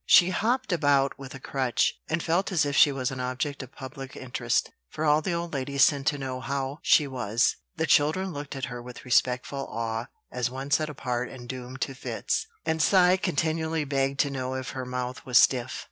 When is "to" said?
6.07-6.17, 11.81-11.93, 14.21-14.31